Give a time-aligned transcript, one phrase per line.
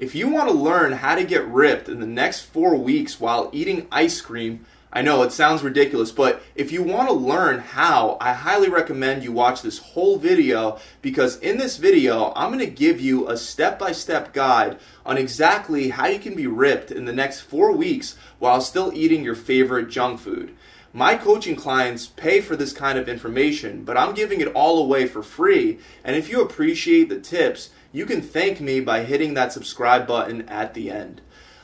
[0.00, 3.50] If you want to learn how to get ripped in the next four weeks while
[3.52, 8.16] eating ice cream, I know it sounds ridiculous, but if you want to learn how,
[8.18, 12.66] I highly recommend you watch this whole video because in this video, I'm going to
[12.66, 17.04] give you a step by step guide on exactly how you can be ripped in
[17.04, 20.56] the next four weeks while still eating your favorite junk food.
[20.94, 25.06] My coaching clients pay for this kind of information, but I'm giving it all away
[25.06, 25.78] for free.
[26.02, 30.48] And if you appreciate the tips, you can thank me by hitting that subscribe button
[30.48, 31.20] at the end.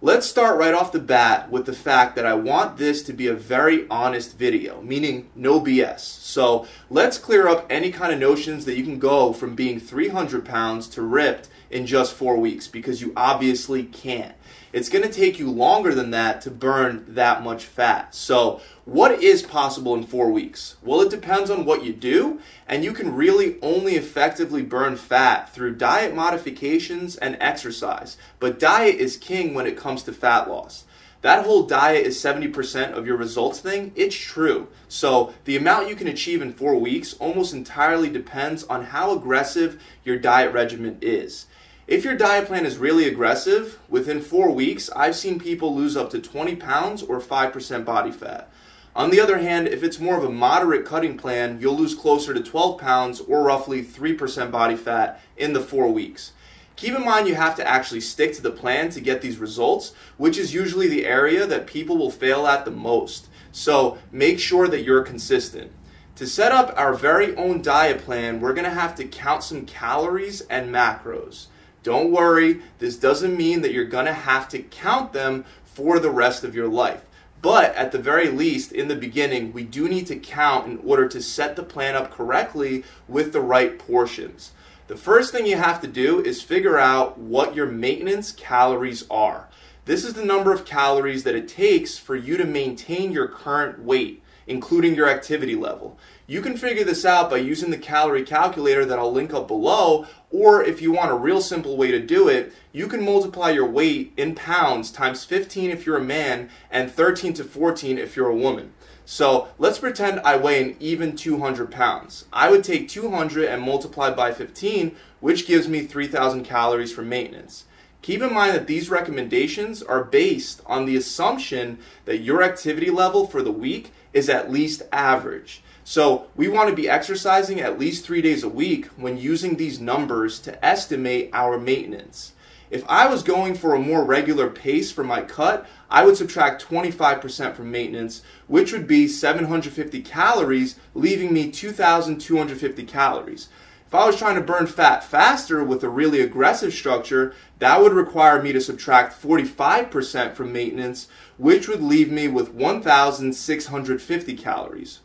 [0.00, 3.26] Let's start right off the bat with the fact that I want this to be
[3.26, 6.00] a very honest video, meaning no BS.
[6.00, 10.44] So let's clear up any kind of notions that you can go from being 300
[10.44, 14.34] pounds to ripped in just four weeks because you obviously can't.
[14.70, 18.14] It's going to take you longer than that to burn that much fat.
[18.14, 20.76] So, what is possible in four weeks?
[20.82, 25.54] Well, it depends on what you do, and you can really only effectively burn fat
[25.54, 28.18] through diet modifications and exercise.
[28.40, 30.84] But diet is king when it comes to fat loss.
[31.22, 34.68] That whole diet is 70% of your results thing, it's true.
[34.86, 39.82] So, the amount you can achieve in four weeks almost entirely depends on how aggressive
[40.04, 41.46] your diet regimen is.
[41.88, 46.10] If your diet plan is really aggressive, within four weeks, I've seen people lose up
[46.10, 48.52] to 20 pounds or 5% body fat.
[48.94, 52.34] On the other hand, if it's more of a moderate cutting plan, you'll lose closer
[52.34, 56.32] to 12 pounds or roughly 3% body fat in the four weeks.
[56.76, 59.94] Keep in mind you have to actually stick to the plan to get these results,
[60.18, 63.28] which is usually the area that people will fail at the most.
[63.50, 65.72] So make sure that you're consistent.
[66.16, 70.42] To set up our very own diet plan, we're to have to count some calories
[70.42, 71.46] and macros.
[71.82, 76.44] Don't worry, this doesn't mean that you're to have to count them for the rest
[76.44, 77.04] of your life.
[77.40, 81.06] But at the very least, in the beginning, we do need to count in order
[81.08, 84.52] to set the plan up correctly with the right portions.
[84.88, 89.48] The first thing you have to do is figure out what your maintenance calories are.
[89.84, 93.82] This is the number of calories that it takes for you to maintain your current
[93.82, 95.98] weight including your activity level.
[96.26, 100.06] You can figure this out by using the calorie calculator that I'll link up below,
[100.30, 103.66] or if you want a real simple way to do it, you can multiply your
[103.66, 108.28] weight in pounds times 15 if you're a man and 13 to 14 if you're
[108.28, 108.72] a woman.
[109.04, 112.26] So let's pretend I weigh an even 200 pounds.
[112.30, 117.64] I would take 200 and multiply by 15, which gives me 3,000 calories for maintenance.
[118.08, 123.26] Keep in mind that these recommendations are based on the assumption that your activity level
[123.26, 125.62] for the week is at least average.
[125.84, 129.78] So we want to be exercising at least three days a week when using these
[129.78, 132.32] numbers to estimate our maintenance.
[132.70, 136.66] If I was going for a more regular pace for my cut, I would subtract
[136.66, 143.50] 25% from maintenance, which would be 750 calories, leaving me 2,250 calories.
[143.88, 147.94] If I was trying to burn fat faster with a really aggressive structure, that would
[147.94, 155.00] require me to subtract 45% from maintenance, which would leave me with 1,650 calories.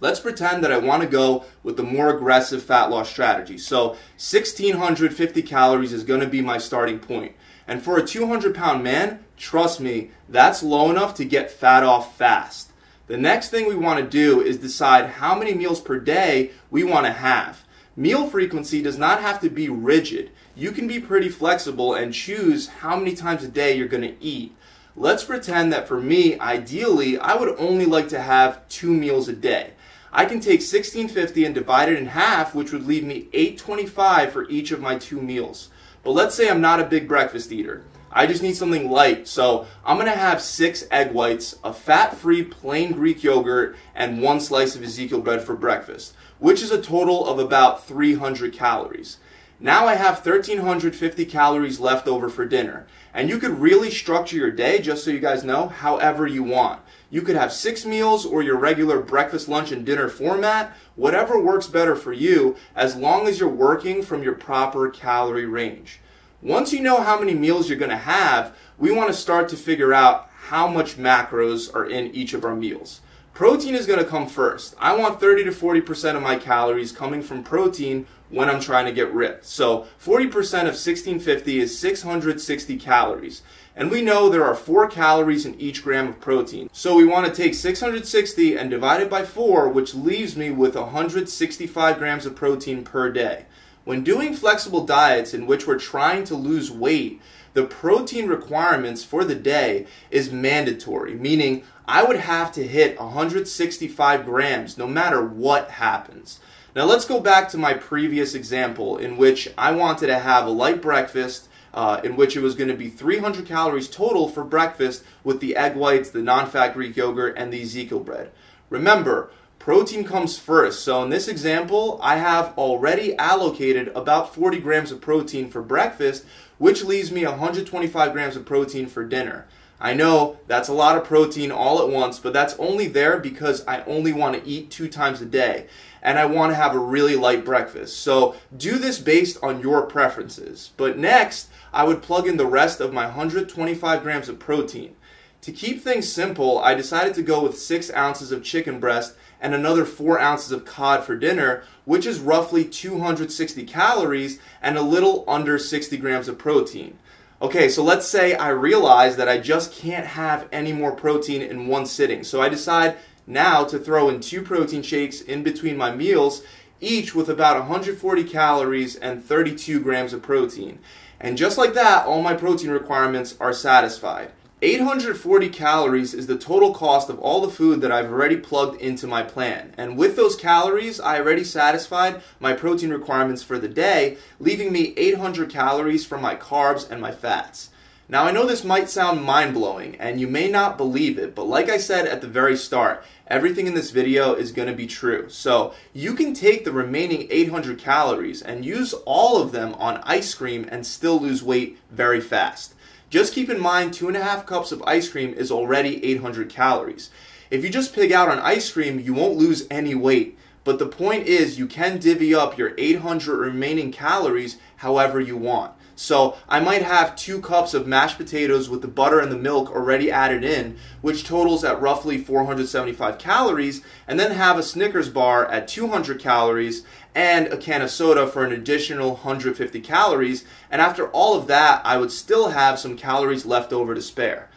[0.00, 3.56] Let's pretend that I want to go with the more aggressive fat loss strategy.
[3.56, 7.34] So 1,650 calories is going to be my starting point.
[7.66, 12.18] And for a 200 pound man, trust me, that's low enough to get fat off
[12.18, 12.70] fast.
[13.06, 16.84] The next thing we want to do is decide how many meals per day we
[16.84, 17.63] want to have.
[17.96, 20.30] Meal frequency does not have to be rigid.
[20.56, 24.22] You can be pretty flexible and choose how many times a day you're going to
[24.24, 24.52] eat.
[24.96, 29.32] Let's pretend that for me, ideally, I would only like to have two meals a
[29.32, 29.74] day.
[30.12, 34.48] I can take 1650 and divide it in half, which would leave me 825 for
[34.48, 35.70] each of my two meals.
[36.02, 37.84] But let's say I'm not a big breakfast eater.
[38.16, 42.44] I just need something light, so I'm gonna have six egg whites, a fat free
[42.44, 47.26] plain Greek yogurt, and one slice of Ezekiel bread for breakfast, which is a total
[47.26, 49.16] of about 300 calories.
[49.58, 52.86] Now I have 1350 calories left over for dinner.
[53.12, 56.82] And you could really structure your day, just so you guys know, however you want.
[57.10, 61.66] You could have six meals or your regular breakfast, lunch, and dinner format, whatever works
[61.66, 66.00] better for you, as long as you're working from your proper calorie range.
[66.44, 69.56] Once you know how many meals you're going to have, we want to start to
[69.56, 73.00] figure out how much macros are in each of our meals.
[73.32, 74.74] Protein is going to come first.
[74.78, 78.92] I want 30 to 40% of my calories coming from protein when I'm trying to
[78.92, 79.46] get ripped.
[79.46, 83.40] So 40% of 1650 is 660 calories.
[83.74, 86.68] And we know there are 4 calories in each gram of protein.
[86.74, 90.76] So we want to take 660 and divide it by 4, which leaves me with
[90.76, 93.46] 165 grams of protein per day.
[93.84, 97.20] When doing flexible diets in which we're trying to lose weight,
[97.52, 104.24] the protein requirements for the day is mandatory, meaning I would have to hit 165
[104.24, 106.40] grams no matter what happens.
[106.74, 110.50] Now let's go back to my previous example in which I wanted to have a
[110.50, 115.04] light breakfast, uh, in which it was going to be 300 calories total for breakfast
[115.22, 118.32] with the egg whites, the non-fat Greek yogurt, and the Ezekiel bread.
[118.70, 119.30] Remember,
[119.64, 120.84] protein comes first.
[120.84, 126.26] So in this example, I have already allocated about 40 grams of protein for breakfast,
[126.58, 129.46] which leaves me 125 grams of protein for dinner.
[129.80, 133.66] I know that's a lot of protein all at once, but that's only there because
[133.66, 135.66] I only want to eat two times a day
[136.02, 138.00] and I want to have a really light breakfast.
[138.00, 140.72] So do this based on your preferences.
[140.76, 144.94] But next, I would plug in the rest of my 125 grams of protein.
[145.40, 149.54] To keep things simple, I decided to go with 6 ounces of chicken breast and
[149.54, 155.22] another 4 ounces of cod for dinner, which is roughly 260 calories and a little
[155.28, 156.98] under 60 grams of protein.
[157.42, 161.66] Okay, so let's say I realize that I just can't have any more protein in
[161.66, 162.24] one sitting.
[162.24, 162.96] So I decide
[163.26, 166.42] now to throw in two protein shakes in between my meals,
[166.80, 170.78] each with about 140 calories and 32 grams of protein.
[171.20, 174.30] And just like that, all my protein requirements are satisfied.
[174.64, 179.06] 840 calories is the total cost of all the food that I've already plugged into
[179.06, 179.74] my plan.
[179.76, 184.94] And with those calories, I already satisfied my protein requirements for the day, leaving me
[184.96, 187.68] 800 calories from my carbs and my fats.
[188.08, 191.44] Now, I know this might sound mind blowing and you may not believe it, but
[191.44, 194.86] like I said at the very start, everything in this video is going to be
[194.86, 195.28] true.
[195.28, 200.32] So, you can take the remaining 800 calories and use all of them on ice
[200.32, 202.74] cream and still lose weight very fast.
[203.10, 206.48] Just keep in mind, two and a half cups of ice cream is already 800
[206.48, 207.10] calories.
[207.50, 210.38] If you just pig out on ice cream, you won't lose any weight.
[210.64, 215.72] But the point is, you can divvy up your 800 remaining calories however you want.
[215.96, 219.70] So I might have two cups of mashed potatoes with the butter and the milk
[219.70, 225.46] already added in, which totals at roughly 475 calories, and then have a Snickers bar
[225.46, 230.44] at 200 calories and a can of soda for an additional 150 calories.
[230.70, 234.48] And after all of that, I would still have some calories left over to spare.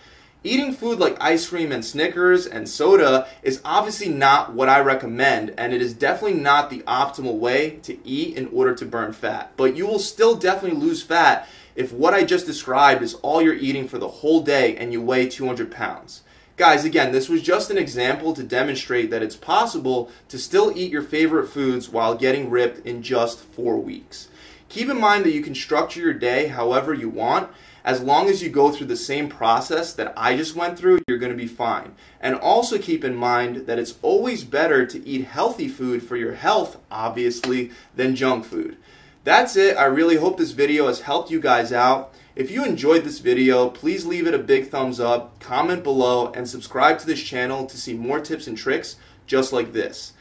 [0.43, 5.53] Eating food like ice cream and Snickers and soda is obviously not what I recommend,
[5.57, 9.51] and it is definitely not the optimal way to eat in order to burn fat.
[9.57, 13.55] But you will still definitely lose fat if what I just described is all you're
[13.55, 16.21] eating for the whole day and you weigh 200 pounds.
[16.55, 20.91] Guys, again, this was just an example to demonstrate that it's possible to still eat
[20.91, 24.27] your favorite foods while getting ripped in just four weeks.
[24.69, 27.49] Keep in mind that you can structure your day however you want.
[27.87, 31.17] As long as you go through the same process that I just went through, you're
[31.17, 31.95] going to be fine.
[32.19, 36.33] And also keep in mind that it's always better to eat healthy food for your
[36.33, 38.75] health, obviously, than junk food.
[39.23, 39.77] That's it.
[39.77, 42.13] I really hope this video has helped you guys out.
[42.35, 46.45] If you enjoyed this video, please leave it a big thumbs up, comment below, and
[46.45, 48.97] subscribe to this channel to see more tips and tricks
[49.27, 50.11] just like this.